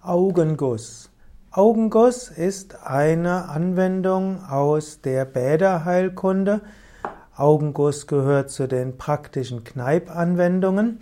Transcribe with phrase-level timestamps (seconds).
[0.00, 1.10] Augenguss.
[1.50, 6.60] Augenguss ist eine Anwendung aus der Bäderheilkunde.
[7.36, 11.00] Augenguss gehört zu den praktischen Kneipanwendungen.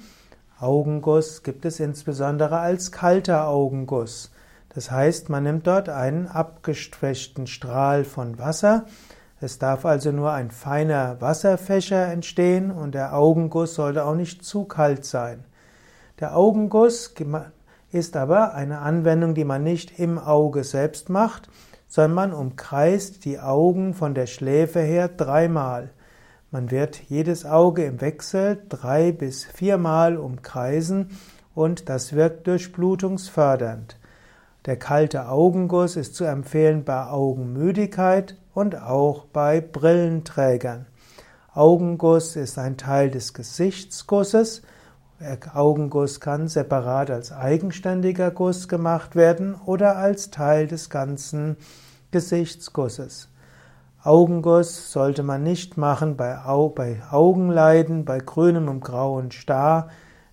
[0.59, 4.33] Augenguss gibt es insbesondere als kalter Augenguss.
[4.71, 8.87] Das heißt, man nimmt dort einen abgeschwächten Strahl von Wasser.
[9.43, 14.65] Es darf also nur ein feiner Wasserfächer entstehen und der Augenguss sollte auch nicht zu
[14.65, 15.45] kalt sein.
[16.19, 17.13] Der Augenguss
[17.97, 21.49] ist aber eine Anwendung, die man nicht im Auge selbst macht,
[21.89, 25.91] sondern man umkreist die Augen von der Schläfe her dreimal.
[26.51, 31.11] Man wird jedes Auge im Wechsel drei bis viermal umkreisen
[31.55, 33.99] und das wirkt durchblutungsfördernd.
[34.67, 40.87] Der kalte Augenguss ist zu empfehlen bei Augenmüdigkeit und auch bei Brillenträgern.
[41.55, 44.63] Augenguss ist ein Teil des Gesichtsgusses
[45.55, 51.57] Augenguss kann separat als eigenständiger Guss gemacht werden oder als Teil des ganzen
[52.11, 53.29] Gesichtsgusses.
[54.03, 59.89] Augenguss sollte man nicht machen bei, Augenleiden, bei grünem und grauen Star.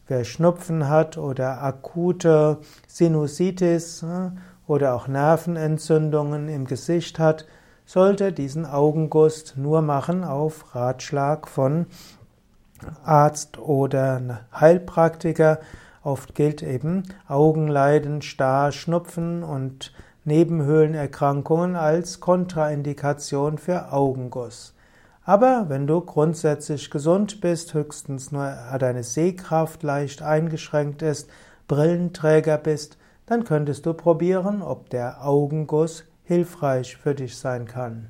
[0.06, 4.32] Wer Schnupfen hat oder akute Sinusitis äh,
[4.68, 7.48] oder auch Nervenentzündungen im Gesicht hat,
[7.86, 11.88] sollte diesen Augenguss nur machen auf Ratschlag von
[13.04, 15.60] Arzt oder Heilpraktiker.
[16.04, 19.94] Oft gilt eben Augenleiden, Star, Schnupfen und
[20.26, 24.74] Nebenhöhlenerkrankungen als Kontraindikation für Augenguss.
[25.26, 31.30] Aber wenn du grundsätzlich gesund bist, höchstens nur deine Sehkraft leicht eingeschränkt ist,
[31.68, 38.10] Brillenträger bist, dann könntest du probieren, ob der Augenguss hilfreich für dich sein kann.